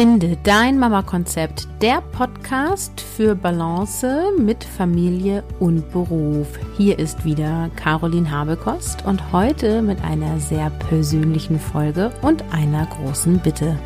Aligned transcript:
Finde 0.00 0.38
dein 0.44 0.78
Mama-Konzept, 0.78 1.68
der 1.82 2.00
Podcast 2.00 3.02
für 3.02 3.34
Balance 3.34 4.32
mit 4.38 4.64
Familie 4.64 5.44
und 5.58 5.92
Beruf. 5.92 6.58
Hier 6.78 6.98
ist 6.98 7.22
wieder 7.26 7.68
Caroline 7.76 8.30
Habekost 8.30 9.04
und 9.04 9.30
heute 9.30 9.82
mit 9.82 10.02
einer 10.02 10.40
sehr 10.40 10.70
persönlichen 10.70 11.60
Folge 11.60 12.10
und 12.22 12.42
einer 12.50 12.86
großen 12.86 13.40
Bitte. 13.40 13.78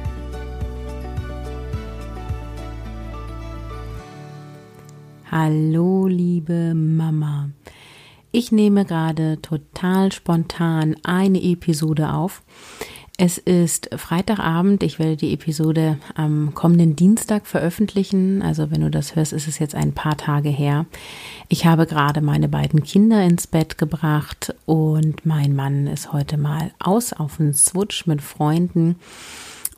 Hallo, 5.33 6.07
liebe 6.07 6.75
Mama. 6.75 7.51
Ich 8.31 8.53
nehme 8.53 8.85
gerade 8.85 9.43
total 9.43 10.13
spontan 10.13 10.95
eine 11.03 11.43
Episode 11.43 12.13
auf 12.13 12.45
es 13.17 13.39
ist 13.39 13.91
Freitagabend. 13.97 14.83
Ich 14.83 14.99
werde 14.99 15.17
die 15.17 15.33
Episode 15.33 15.99
am 16.17 16.53
kommenden 16.55 16.97
Dienstag 16.97 17.47
veröffentlichen. 17.47 18.43
Also 18.43 18.73
wenn 18.73 18.81
du 18.81 18.91
das 18.91 19.15
hörst, 19.15 19.33
ist 19.33 19.47
es 19.47 19.61
jetzt 19.61 19.77
ein 19.77 19.93
paar 19.93 20.17
Tage 20.17 20.49
her. 20.49 20.87
Ich 21.49 21.65
habe 21.65 21.87
gerade 21.87 22.21
meine 22.21 22.49
beiden 22.49 22.83
Kinder 22.83 23.23
ins 23.23 23.47
Bett 23.47 23.79
gebracht 23.79 24.53
und 24.67 25.25
mein 25.25 25.55
Mann 25.55 25.87
ist 25.87 26.13
heute 26.13 26.37
mal 26.37 26.73
aus 26.81 27.13
auf 27.13 27.37
den 27.37 27.55
Switch 27.55 28.07
mit 28.07 28.21
Freunden. 28.21 28.97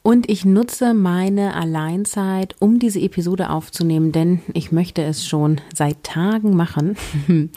Und 0.07 0.31
ich 0.31 0.45
nutze 0.45 0.95
meine 0.95 1.57
Alleinzeit, 1.57 2.55
um 2.61 2.79
diese 2.79 3.01
Episode 3.01 3.51
aufzunehmen, 3.51 4.13
denn 4.13 4.41
ich 4.55 4.71
möchte 4.71 5.03
es 5.03 5.27
schon 5.27 5.61
seit 5.75 6.05
Tagen 6.05 6.55
machen. 6.55 6.97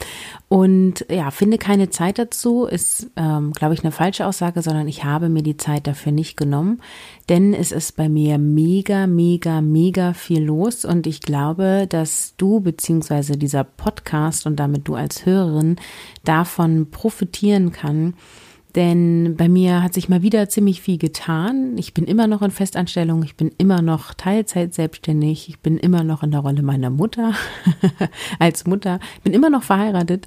Und 0.48 1.06
ja, 1.08 1.30
finde 1.30 1.58
keine 1.58 1.90
Zeit 1.90 2.18
dazu, 2.18 2.64
ist, 2.64 3.06
ähm, 3.14 3.52
glaube 3.52 3.74
ich, 3.74 3.84
eine 3.84 3.92
falsche 3.92 4.26
Aussage, 4.26 4.62
sondern 4.62 4.88
ich 4.88 5.04
habe 5.04 5.28
mir 5.28 5.44
die 5.44 5.58
Zeit 5.58 5.86
dafür 5.86 6.10
nicht 6.10 6.36
genommen, 6.36 6.82
denn 7.28 7.54
es 7.54 7.70
ist 7.70 7.94
bei 7.94 8.08
mir 8.08 8.36
mega, 8.36 9.06
mega, 9.06 9.60
mega 9.60 10.12
viel 10.12 10.42
los. 10.42 10.84
Und 10.84 11.06
ich 11.06 11.20
glaube, 11.20 11.86
dass 11.88 12.34
du 12.36 12.58
beziehungsweise 12.58 13.36
dieser 13.36 13.62
Podcast 13.62 14.44
und 14.44 14.56
damit 14.56 14.88
du 14.88 14.96
als 14.96 15.24
Hörerin 15.24 15.76
davon 16.24 16.90
profitieren 16.90 17.70
kann, 17.70 18.14
denn 18.76 19.36
bei 19.36 19.48
mir 19.48 19.82
hat 19.82 19.94
sich 19.94 20.08
mal 20.08 20.22
wieder 20.22 20.48
ziemlich 20.48 20.80
viel 20.80 20.98
getan. 20.98 21.76
Ich 21.76 21.94
bin 21.94 22.04
immer 22.04 22.26
noch 22.26 22.42
in 22.42 22.50
Festanstellung, 22.50 23.22
ich 23.22 23.36
bin 23.36 23.52
immer 23.58 23.82
noch 23.82 24.14
Teilzeit 24.14 24.74
selbstständig, 24.74 25.48
ich 25.48 25.60
bin 25.60 25.78
immer 25.78 26.04
noch 26.04 26.22
in 26.22 26.30
der 26.30 26.40
Rolle 26.40 26.62
meiner 26.62 26.90
Mutter 26.90 27.34
als 28.38 28.66
Mutter, 28.66 29.00
bin 29.22 29.32
immer 29.32 29.50
noch 29.50 29.62
verheiratet, 29.62 30.26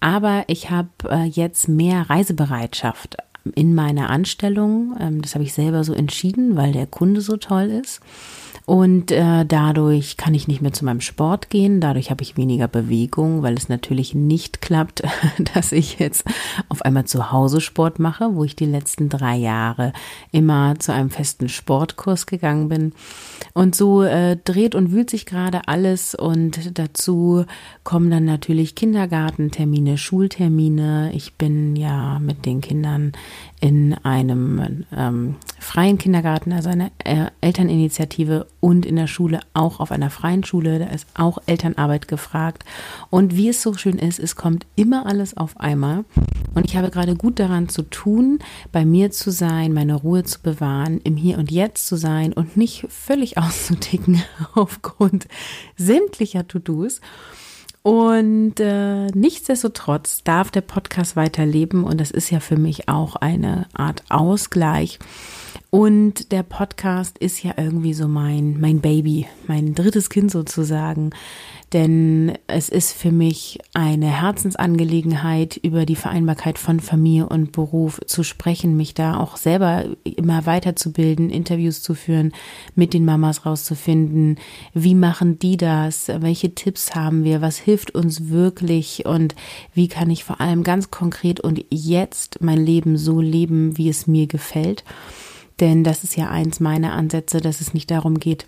aber 0.00 0.44
ich 0.48 0.70
habe 0.70 0.88
äh, 1.10 1.24
jetzt 1.24 1.68
mehr 1.68 2.08
Reisebereitschaft 2.10 3.16
in 3.54 3.74
meiner 3.74 4.10
Anstellung. 4.10 4.96
Ähm, 5.00 5.22
das 5.22 5.34
habe 5.34 5.44
ich 5.44 5.52
selber 5.52 5.84
so 5.84 5.92
entschieden, 5.92 6.56
weil 6.56 6.72
der 6.72 6.86
Kunde 6.86 7.20
so 7.20 7.36
toll 7.36 7.70
ist. 7.70 8.00
Und 8.66 9.10
äh, 9.10 9.44
dadurch 9.44 10.16
kann 10.16 10.32
ich 10.32 10.48
nicht 10.48 10.62
mehr 10.62 10.72
zu 10.72 10.86
meinem 10.86 11.02
Sport 11.02 11.50
gehen, 11.50 11.82
dadurch 11.82 12.10
habe 12.10 12.22
ich 12.22 12.38
weniger 12.38 12.66
Bewegung, 12.66 13.42
weil 13.42 13.54
es 13.54 13.68
natürlich 13.68 14.14
nicht 14.14 14.62
klappt, 14.62 15.02
dass 15.54 15.70
ich 15.72 15.98
jetzt 15.98 16.24
auf 16.70 16.80
einmal 16.80 17.04
zu 17.04 17.30
Hause 17.30 17.60
Sport 17.60 17.98
mache, 17.98 18.34
wo 18.34 18.42
ich 18.42 18.56
die 18.56 18.64
letzten 18.64 19.10
drei 19.10 19.36
Jahre 19.36 19.92
immer 20.32 20.78
zu 20.78 20.94
einem 20.94 21.10
festen 21.10 21.50
Sportkurs 21.50 22.24
gegangen 22.24 22.70
bin. 22.70 22.92
Und 23.52 23.74
so 23.74 24.02
äh, 24.02 24.38
dreht 24.42 24.74
und 24.74 24.92
wühlt 24.92 25.10
sich 25.10 25.26
gerade 25.26 25.68
alles 25.68 26.14
und 26.14 26.78
dazu 26.78 27.44
kommen 27.82 28.10
dann 28.10 28.24
natürlich 28.24 28.74
Kindergartentermine, 28.74 29.98
Schultermine. 29.98 31.12
Ich 31.12 31.34
bin 31.34 31.76
ja 31.76 32.18
mit 32.18 32.46
den 32.46 32.62
Kindern 32.62 33.12
in 33.60 33.94
einem 34.04 34.84
ähm, 34.94 35.36
freien 35.58 35.98
Kindergarten, 35.98 36.52
also 36.52 36.70
einer 36.70 36.90
äh, 37.04 37.26
Elterninitiative 37.40 38.46
und 38.64 38.86
in 38.86 38.96
der 38.96 39.08
Schule 39.08 39.40
auch 39.52 39.78
auf 39.78 39.92
einer 39.92 40.08
freien 40.08 40.42
Schule. 40.42 40.78
Da 40.78 40.86
ist 40.86 41.06
auch 41.12 41.36
Elternarbeit 41.44 42.08
gefragt. 42.08 42.64
Und 43.10 43.36
wie 43.36 43.50
es 43.50 43.60
so 43.60 43.74
schön 43.74 43.98
ist, 43.98 44.18
es 44.18 44.36
kommt 44.36 44.64
immer 44.74 45.04
alles 45.04 45.36
auf 45.36 45.60
einmal. 45.60 46.06
Und 46.54 46.64
ich 46.64 46.74
habe 46.74 46.88
gerade 46.88 47.14
gut 47.14 47.38
daran 47.38 47.68
zu 47.68 47.82
tun, 47.82 48.38
bei 48.72 48.86
mir 48.86 49.10
zu 49.10 49.30
sein, 49.30 49.74
meine 49.74 49.94
Ruhe 49.94 50.24
zu 50.24 50.40
bewahren, 50.40 50.98
im 51.04 51.18
Hier 51.18 51.36
und 51.36 51.50
Jetzt 51.50 51.86
zu 51.86 51.96
sein 51.96 52.32
und 52.32 52.56
nicht 52.56 52.86
völlig 52.88 53.36
auszuticken 53.38 54.22
aufgrund 54.54 55.28
sämtlicher 55.76 56.48
To-Dos. 56.48 57.02
Und 57.82 58.60
äh, 58.60 59.08
nichtsdestotrotz 59.08 60.24
darf 60.24 60.50
der 60.50 60.62
Podcast 60.62 61.16
weiterleben 61.16 61.84
und 61.84 62.00
das 62.00 62.10
ist 62.10 62.30
ja 62.30 62.40
für 62.40 62.56
mich 62.56 62.88
auch 62.88 63.16
eine 63.16 63.66
Art 63.74 64.04
Ausgleich. 64.08 64.98
Und 65.74 66.30
der 66.30 66.44
Podcast 66.44 67.18
ist 67.18 67.42
ja 67.42 67.54
irgendwie 67.56 67.94
so 67.94 68.06
mein, 68.06 68.60
mein 68.60 68.80
Baby, 68.80 69.26
mein 69.48 69.74
drittes 69.74 70.08
Kind 70.08 70.30
sozusagen. 70.30 71.10
Denn 71.72 72.38
es 72.46 72.68
ist 72.68 72.92
für 72.92 73.10
mich 73.10 73.58
eine 73.72 74.06
Herzensangelegenheit, 74.06 75.56
über 75.56 75.84
die 75.84 75.96
Vereinbarkeit 75.96 76.60
von 76.60 76.78
Familie 76.78 77.28
und 77.28 77.50
Beruf 77.50 78.00
zu 78.06 78.22
sprechen, 78.22 78.76
mich 78.76 78.94
da 78.94 79.18
auch 79.18 79.36
selber 79.36 79.86
immer 80.04 80.46
weiterzubilden, 80.46 81.28
Interviews 81.28 81.82
zu 81.82 81.94
führen, 81.94 82.30
mit 82.76 82.94
den 82.94 83.04
Mamas 83.04 83.44
rauszufinden, 83.44 84.38
wie 84.74 84.94
machen 84.94 85.40
die 85.40 85.56
das, 85.56 86.06
welche 86.06 86.54
Tipps 86.54 86.94
haben 86.94 87.24
wir, 87.24 87.40
was 87.40 87.58
hilft 87.58 87.96
uns 87.96 88.28
wirklich? 88.28 89.06
Und 89.06 89.34
wie 89.72 89.88
kann 89.88 90.08
ich 90.08 90.22
vor 90.22 90.40
allem 90.40 90.62
ganz 90.62 90.92
konkret 90.92 91.40
und 91.40 91.64
jetzt 91.70 92.40
mein 92.42 92.64
Leben 92.64 92.96
so 92.96 93.20
leben, 93.20 93.76
wie 93.76 93.88
es 93.88 94.06
mir 94.06 94.28
gefällt. 94.28 94.84
Denn 95.60 95.84
das 95.84 96.04
ist 96.04 96.16
ja 96.16 96.30
eins 96.30 96.60
meiner 96.60 96.92
Ansätze, 96.92 97.40
dass 97.40 97.60
es 97.60 97.74
nicht 97.74 97.90
darum 97.90 98.18
geht, 98.18 98.46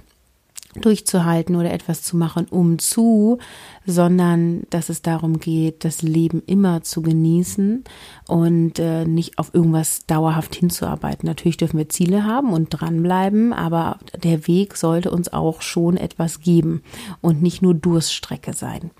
durchzuhalten 0.80 1.56
oder 1.56 1.72
etwas 1.72 2.02
zu 2.02 2.16
machen, 2.16 2.46
um 2.50 2.78
zu, 2.78 3.38
sondern 3.84 4.64
dass 4.70 4.88
es 4.88 5.02
darum 5.02 5.38
geht, 5.38 5.84
das 5.84 6.02
Leben 6.02 6.42
immer 6.46 6.82
zu 6.82 7.02
genießen 7.02 7.84
und 8.28 8.78
äh, 8.78 9.04
nicht 9.04 9.38
auf 9.38 9.54
irgendwas 9.54 10.06
dauerhaft 10.06 10.54
hinzuarbeiten. 10.54 11.26
Natürlich 11.26 11.56
dürfen 11.56 11.78
wir 11.78 11.88
Ziele 11.88 12.24
haben 12.24 12.52
und 12.52 12.68
dranbleiben, 12.68 13.52
aber 13.52 13.98
der 14.22 14.46
Weg 14.46 14.76
sollte 14.76 15.10
uns 15.10 15.32
auch 15.32 15.62
schon 15.62 15.96
etwas 15.96 16.40
geben 16.40 16.82
und 17.20 17.42
nicht 17.42 17.62
nur 17.62 17.74
Durststrecke 17.74 18.52
sein. 18.52 18.90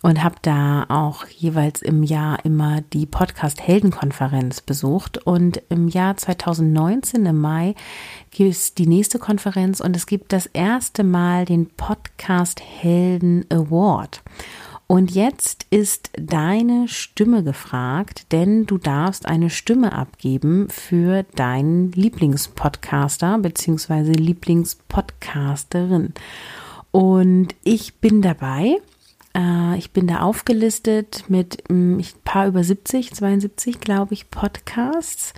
und 0.00 0.22
habe 0.22 0.36
da 0.40 0.86
auch 0.88 1.26
jeweils 1.26 1.82
im 1.82 2.04
Jahr 2.04 2.44
immer 2.44 2.82
die 2.92 3.06
Podcast-Helden-Konferenz 3.06 4.60
besucht. 4.60 5.18
Und 5.26 5.60
im 5.68 5.88
Jahr 5.88 6.16
2019, 6.16 7.26
im 7.26 7.40
Mai, 7.40 7.74
gibt 8.30 8.52
es 8.52 8.74
die 8.74 8.86
nächste 8.86 9.18
Konferenz 9.18 9.80
und 9.80 9.96
es 9.96 10.06
gibt 10.06 10.32
das 10.32 10.46
erste 10.46 11.02
Mal 11.02 11.44
den 11.44 11.68
Podcast-Helden 11.70 13.46
Award. 13.50 14.22
Und 14.92 15.12
jetzt 15.12 15.64
ist 15.70 16.10
deine 16.18 16.86
Stimme 16.86 17.42
gefragt, 17.42 18.30
denn 18.30 18.66
du 18.66 18.76
darfst 18.76 19.24
eine 19.24 19.48
Stimme 19.48 19.94
abgeben 19.94 20.68
für 20.68 21.22
deinen 21.34 21.92
Lieblingspodcaster 21.92 23.38
bzw. 23.38 24.12
Lieblingspodcasterin. 24.12 26.12
Und 26.90 27.54
ich 27.64 27.94
bin 28.00 28.20
dabei. 28.20 28.82
Äh, 29.34 29.78
ich 29.78 29.92
bin 29.92 30.08
da 30.08 30.20
aufgelistet 30.20 31.24
mit 31.28 31.70
mm, 31.70 31.96
ein 31.96 32.06
paar 32.24 32.48
über 32.48 32.62
70, 32.62 33.14
72, 33.14 33.80
glaube 33.80 34.12
ich, 34.12 34.30
Podcasts. 34.30 35.32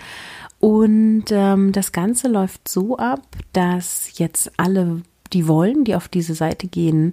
Und 0.58 1.26
ähm, 1.30 1.70
das 1.70 1.92
Ganze 1.92 2.26
läuft 2.26 2.66
so 2.66 2.96
ab, 2.96 3.22
dass 3.52 4.18
jetzt 4.18 4.50
alle, 4.56 5.02
die 5.32 5.46
wollen, 5.46 5.84
die 5.84 5.94
auf 5.94 6.08
diese 6.08 6.34
Seite 6.34 6.66
gehen, 6.66 7.12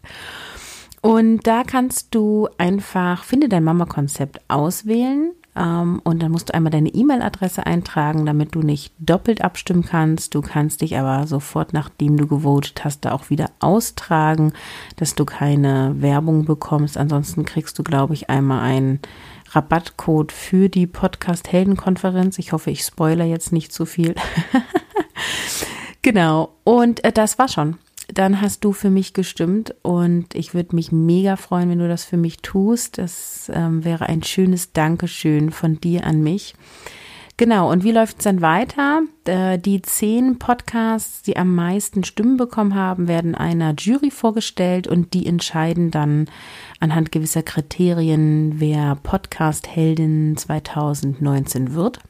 Und 1.00 1.46
da 1.46 1.62
kannst 1.64 2.14
du 2.14 2.50
einfach, 2.58 3.24
finde 3.24 3.48
dein 3.48 3.64
Mama-Konzept 3.64 4.42
auswählen 4.48 5.32
und 5.58 6.22
dann 6.22 6.30
musst 6.30 6.48
du 6.48 6.54
einmal 6.54 6.70
deine 6.70 6.90
E-Mail-Adresse 6.90 7.66
eintragen, 7.66 8.26
damit 8.26 8.54
du 8.54 8.60
nicht 8.60 8.92
doppelt 8.98 9.42
abstimmen 9.42 9.84
kannst. 9.84 10.34
Du 10.34 10.40
kannst 10.40 10.82
dich 10.82 10.96
aber 10.96 11.26
sofort, 11.26 11.72
nachdem 11.72 12.16
du 12.16 12.26
gewotet 12.26 12.84
hast, 12.84 13.04
da 13.04 13.12
auch 13.12 13.28
wieder 13.30 13.50
austragen, 13.58 14.52
dass 14.96 15.14
du 15.14 15.24
keine 15.24 16.00
Werbung 16.00 16.44
bekommst. 16.44 16.96
Ansonsten 16.96 17.44
kriegst 17.44 17.78
du, 17.78 17.82
glaube 17.82 18.14
ich, 18.14 18.30
einmal 18.30 18.60
einen 18.60 19.00
Rabattcode 19.50 20.30
für 20.30 20.68
die 20.68 20.86
Podcast 20.86 21.50
Heldenkonferenz. 21.50 22.38
Ich 22.38 22.52
hoffe, 22.52 22.70
ich 22.70 22.82
spoiler 22.82 23.24
jetzt 23.24 23.52
nicht 23.52 23.72
zu 23.72 23.84
viel. 23.84 24.14
genau. 26.02 26.50
Und 26.62 27.02
äh, 27.04 27.12
das 27.12 27.38
war 27.38 27.48
schon 27.48 27.78
dann 28.08 28.40
hast 28.40 28.64
du 28.64 28.72
für 28.72 28.90
mich 28.90 29.12
gestimmt 29.12 29.74
und 29.82 30.34
ich 30.34 30.54
würde 30.54 30.74
mich 30.74 30.92
mega 30.92 31.36
freuen, 31.36 31.70
wenn 31.70 31.78
du 31.78 31.88
das 31.88 32.04
für 32.04 32.16
mich 32.16 32.38
tust. 32.38 32.98
Das 32.98 33.50
ähm, 33.54 33.84
wäre 33.84 34.06
ein 34.06 34.22
schönes 34.22 34.72
Dankeschön 34.72 35.50
von 35.50 35.80
dir 35.80 36.04
an 36.04 36.22
mich. 36.22 36.54
Genau, 37.36 37.70
und 37.70 37.84
wie 37.84 37.92
läuft 37.92 38.18
es 38.18 38.24
dann 38.24 38.40
weiter? 38.40 39.02
Äh, 39.24 39.58
die 39.60 39.80
zehn 39.80 40.40
Podcasts, 40.40 41.22
die 41.22 41.36
am 41.36 41.54
meisten 41.54 42.02
Stimmen 42.02 42.36
bekommen 42.36 42.74
haben, 42.74 43.06
werden 43.06 43.36
einer 43.36 43.74
Jury 43.78 44.10
vorgestellt 44.10 44.88
und 44.88 45.14
die 45.14 45.24
entscheiden 45.24 45.92
dann 45.92 46.28
anhand 46.80 47.12
gewisser 47.12 47.44
Kriterien, 47.44 48.54
wer 48.56 48.96
Podcast-Heldin 48.96 50.36
2019 50.36 51.74
wird. 51.74 52.00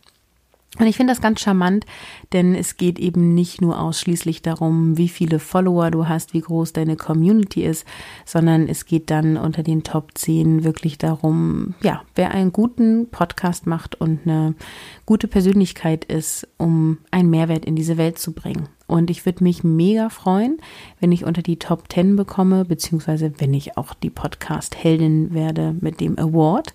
Und 0.79 0.87
ich 0.87 0.97
finde 0.97 1.13
das 1.13 1.21
ganz 1.21 1.41
charmant, 1.41 1.85
denn 2.33 2.55
es 2.55 2.77
geht 2.77 2.99
eben 2.99 3.35
nicht 3.35 3.61
nur 3.61 3.81
ausschließlich 3.81 4.43
darum, 4.43 4.97
wie 4.97 5.09
viele 5.09 5.41
Follower 5.41 5.91
du 5.91 6.09
hast, 6.09 6.35
wie 6.35 6.41
groß 6.41 6.73
deine 6.73 6.97
Community 6.97 7.65
ist, 7.65 7.85
sondern 8.25 8.69
es 8.69 8.87
geht 8.87 9.11
dann 9.11 9.37
unter 9.37 9.63
den 9.65 9.83
Top 9.83 10.17
10 10.17 10.63
wirklich 10.63 10.97
darum, 10.97 11.75
ja, 11.83 12.03
wer 12.15 12.31
einen 12.31 12.53
guten 12.53 13.11
Podcast 13.11 13.67
macht 13.67 14.01
und 14.01 14.21
eine 14.25 14.55
gute 15.05 15.27
Persönlichkeit 15.27 16.05
ist, 16.05 16.47
um 16.59 16.99
einen 17.11 17.31
Mehrwert 17.31 17.65
in 17.65 17.75
diese 17.75 17.97
Welt 17.97 18.19
zu 18.19 18.33
bringen. 18.33 18.69
Und 18.87 19.11
ich 19.11 19.27
würde 19.27 19.45
mich 19.45 19.65
mega 19.65 20.09
freuen, 20.09 20.59
wenn 20.99 21.13
ich 21.13 21.25
unter 21.25 21.43
die 21.43 21.59
Top 21.59 21.93
10 21.93 22.17
bekomme, 22.17 22.65
beziehungsweise 22.65 23.33
wenn 23.39 23.53
ich 23.53 23.77
auch 23.77 23.93
die 23.93 24.11
Podcast-Heldin 24.11 25.35
werde 25.35 25.77
mit 25.81 26.01
dem 26.01 26.19
Award 26.19 26.73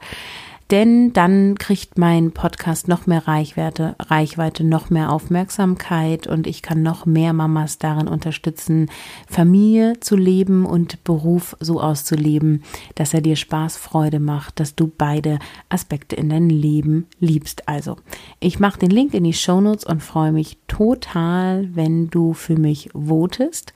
denn 0.74 1.14
dann 1.14 1.56
kriegt 1.60 2.00
mein 2.00 2.32
Podcast 2.32 2.88
noch 2.88 3.06
mehr 3.06 3.28
Reichweite, 3.28 3.96
Reichweite, 4.00 4.64
noch 4.64 4.90
mehr 4.90 5.12
Aufmerksamkeit 5.12 6.26
und 6.26 6.48
ich 6.48 6.64
kann 6.64 6.82
noch 6.82 7.06
mehr 7.06 7.32
Mamas 7.32 7.78
darin 7.78 8.08
unterstützen, 8.08 8.90
Familie 9.28 10.00
zu 10.00 10.16
leben 10.16 10.66
und 10.66 11.04
Beruf 11.04 11.56
so 11.60 11.80
auszuleben, 11.80 12.64
dass 12.96 13.14
er 13.14 13.22
dir 13.22 13.36
Spaß, 13.36 13.78
Freude 13.78 14.20
macht, 14.20 14.60
dass 14.60 14.74
du 14.74 14.92
beide 14.98 15.38
Aspekte 15.70 16.16
in 16.16 16.30
deinem 16.30 16.50
Leben 16.50 17.06
liebst. 17.20 17.70
Also, 17.70 17.98
ich 18.40 18.60
mache 18.60 18.80
den 18.80 18.90
Link 18.90 19.14
in 19.14 19.26
die 19.26 19.34
Show 19.34 19.62
Notes 19.62 19.86
und 19.86 20.02
freue 20.02 20.32
mich 20.32 20.58
total, 20.68 21.70
wenn 21.76 22.10
du 22.10 22.34
für 22.34 22.58
mich 22.58 22.90
votest. 22.96 23.76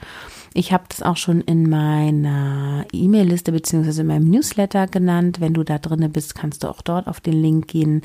Ich 0.55 0.73
habe 0.73 0.85
das 0.89 1.03
auch 1.03 1.17
schon 1.17 1.41
in 1.41 1.69
meiner 1.69 2.83
E-Mail-Liste 2.91 3.51
beziehungsweise 3.51 4.01
in 4.01 4.07
meinem 4.07 4.27
Newsletter 4.31 4.87
genannt. 4.87 5.39
Wenn 5.39 5.53
du 5.53 5.63
da 5.63 5.77
drinne 5.77 6.09
bist, 6.09 6.33
kannst 6.33 6.63
du 6.63 6.67
auch 6.67 6.81
dort 6.87 7.07
auf 7.07 7.19
den 7.19 7.41
Link 7.41 7.67
gehen. 7.67 8.01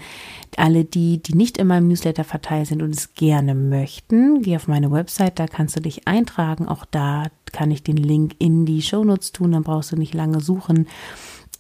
Alle 0.56 0.84
die, 0.84 1.23
die 1.23 1.34
nicht 1.34 1.58
in 1.58 1.67
meinem 1.67 1.88
Newsletter 1.88 2.25
verteilt 2.25 2.69
sind 2.69 2.82
und 2.82 2.94
es 2.94 3.14
gerne 3.14 3.55
möchten, 3.55 4.43
geh 4.43 4.56
auf 4.56 4.69
meine 4.69 4.90
Website, 4.90 5.38
da 5.38 5.46
kannst 5.46 5.76
du 5.76 5.81
dich 5.81 6.06
eintragen. 6.06 6.69
Auch 6.69 6.84
da 6.84 7.26
kann 7.52 7.70
ich 7.70 7.82
den 7.82 7.96
Link 7.96 8.34
in 8.38 8.67
die 8.67 8.82
Shownotes 8.82 9.32
tun, 9.32 9.52
dann 9.52 9.62
brauchst 9.62 9.93
du 9.93 9.96
nicht 9.96 10.14
lange 10.14 10.40
suchen. 10.40 10.87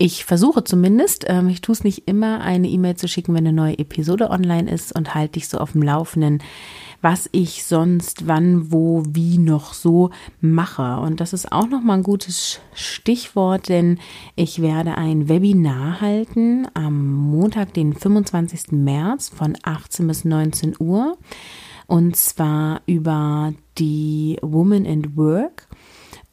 Ich 0.04 0.24
versuche 0.24 0.64
zumindest, 0.64 1.26
ähm, 1.28 1.48
ich 1.48 1.60
tue 1.60 1.74
es 1.74 1.84
nicht 1.84 2.08
immer, 2.08 2.40
eine 2.40 2.66
E-Mail 2.66 2.96
zu 2.96 3.06
schicken, 3.06 3.34
wenn 3.34 3.46
eine 3.46 3.52
neue 3.52 3.78
Episode 3.78 4.30
online 4.30 4.68
ist 4.68 4.92
und 4.96 5.14
halte 5.14 5.34
dich 5.34 5.48
so 5.48 5.58
auf 5.58 5.72
dem 5.72 5.82
Laufenden 5.82 6.42
was 7.02 7.28
ich 7.32 7.64
sonst 7.64 8.28
wann, 8.28 8.70
wo, 8.72 9.02
wie 9.08 9.36
noch 9.36 9.74
so 9.74 10.10
mache. 10.40 11.00
Und 11.00 11.20
das 11.20 11.32
ist 11.32 11.50
auch 11.50 11.68
nochmal 11.68 11.98
ein 11.98 12.04
gutes 12.04 12.60
Stichwort, 12.74 13.68
denn 13.68 13.98
ich 14.36 14.62
werde 14.62 14.96
ein 14.96 15.28
Webinar 15.28 16.00
halten 16.00 16.68
am 16.74 17.12
Montag, 17.12 17.74
den 17.74 17.92
25. 17.92 18.70
März 18.70 19.30
von 19.30 19.58
18 19.64 20.06
bis 20.06 20.24
19 20.24 20.76
Uhr. 20.78 21.18
Und 21.88 22.16
zwar 22.16 22.80
über 22.86 23.52
die 23.78 24.38
Woman 24.40 24.86
and 24.86 25.16
Work. 25.16 25.66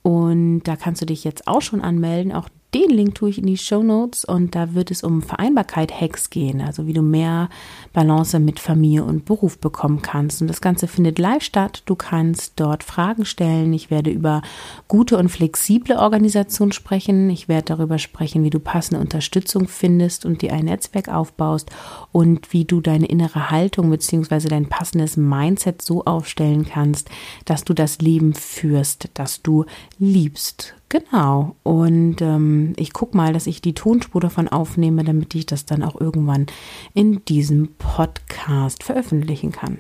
Und 0.04 0.62
da 0.64 0.76
kannst 0.76 1.02
du 1.02 1.08
dich 1.08 1.24
jetzt 1.24 1.48
auch 1.48 1.62
schon 1.62 1.82
anmelden. 1.82 2.32
Auch 2.32 2.48
den 2.74 2.92
Link 2.92 3.16
tue 3.16 3.32
ich 3.32 3.40
in 3.40 3.48
die 3.48 3.58
Show 3.58 3.82
Notes 3.82 4.26
und 4.26 4.54
da 4.54 4.76
wird 4.76 4.92
es 4.92 5.02
um 5.02 5.24
Vereinbarkeit-Hacks 5.24 6.30
gehen, 6.30 6.62
also 6.62 6.86
wie 6.86 6.94
du 6.94 7.02
mehr 7.02 7.50
Balance 7.94 8.38
mit 8.40 8.60
Familie 8.60 9.04
und 9.04 9.26
Beruf 9.26 9.58
bekommen 9.58 10.04
kannst. 10.04 10.42
Und 10.42 10.48
das 10.50 10.62
Ganze 10.62 10.88
findet 10.88 11.18
live 11.18 11.42
statt. 11.42 11.82
Du 11.88 11.96
kannst 11.96 12.54
dort 12.58 12.84
Fragen 12.84 13.26
stellen. 13.26 13.74
Ich 13.74 13.90
werde 13.90 14.12
über 14.12 14.44
gute 14.88 15.18
und 15.18 15.30
flexible 15.30 15.98
Organisation 15.98 16.72
sprechen. 16.72 17.32
Ich 17.32 17.48
werde 17.48 17.76
darüber 17.76 17.98
sprechen, 17.98 18.44
wie 18.44 18.52
du 18.52 18.60
passende 18.60 19.02
Unterstützung 19.02 19.68
findest 19.68 20.26
und 20.26 20.44
dir 20.44 20.54
ein 20.54 20.66
Netzwerk 20.66 21.10
aufbaust 21.10 21.72
und 22.12 22.54
wie 22.54 22.66
du 22.66 22.82
deine 22.82 23.08
innere 23.08 23.50
Haltung 23.50 23.90
bzw. 23.90 24.48
dein 24.48 24.70
passendes 24.70 25.18
Mindset 25.18 25.82
so 25.82 26.06
aufstellen 26.06 26.66
kannst, 26.66 27.10
dass 27.46 27.64
du 27.64 27.74
das 27.74 28.00
Leben 28.00 28.36
führst, 28.36 29.10
das 29.16 29.42
du 29.42 29.66
liebst. 29.98 30.76
Genau. 30.90 31.56
Und 31.64 32.22
ähm, 32.22 32.74
ich 32.76 32.94
gucke 32.94 33.16
mal, 33.16 33.32
dass 33.32 33.46
ich 33.46 33.62
die 33.62 33.74
Tonspur 33.74 34.20
davon 34.20 34.48
aufnehme, 34.48 35.04
damit 35.04 35.36
ich 35.36 35.46
das 35.46 35.66
dann 35.66 35.84
auch 35.84 36.00
irgendwann 36.00 36.48
in 36.96 37.24
diesem 37.26 37.76
Podcast 37.78 38.84
veröffentlichen 38.84 39.52
kann. 39.52 39.78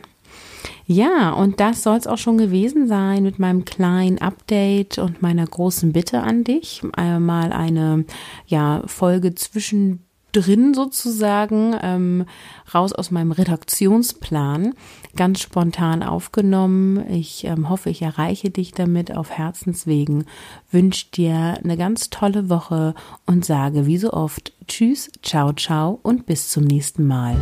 Ja, 0.85 1.31
und 1.31 1.59
das 1.59 1.83
soll 1.83 1.97
es 1.97 2.07
auch 2.07 2.17
schon 2.17 2.38
gewesen 2.38 2.88
sein 2.88 3.23
mit 3.23 3.39
meinem 3.39 3.65
kleinen 3.65 4.19
Update 4.19 4.97
und 4.97 5.21
meiner 5.21 5.45
großen 5.45 5.94
Bitte 5.94 6.21
an 6.21 6.44
dich. 6.44 6.81
Einmal 6.94 7.53
eine 7.53 8.06
ja, 8.47 8.83
Folge 8.85 9.35
zwischen 9.35 10.06
drin 10.31 10.74
sozusagen, 10.74 11.76
ähm, 11.81 12.26
raus 12.74 12.94
aus 12.94 13.12
meinem 13.12 13.31
Redaktionsplan, 13.31 14.74
ganz 15.16 15.42
spontan 15.42 16.04
aufgenommen. 16.04 17.04
Ich 17.09 17.45
ähm, 17.45 17.69
hoffe, 17.69 17.90
ich 17.90 18.02
erreiche 18.02 18.50
dich 18.50 18.71
damit 18.71 19.16
auf 19.16 19.31
Herzenswegen, 19.31 20.26
wünsche 20.71 21.07
dir 21.12 21.59
eine 21.64 21.78
ganz 21.78 22.09
tolle 22.09 22.50
Woche 22.50 22.94
und 23.26 23.45
sage 23.45 23.86
wie 23.86 23.98
so 23.98 24.12
oft 24.14 24.54
Tschüss, 24.68 25.09
ciao, 25.24 25.54
ciao 25.54 26.00
und 26.04 26.26
bis 26.26 26.50
zum 26.50 26.64
nächsten 26.64 27.07
Mal. 27.07 27.38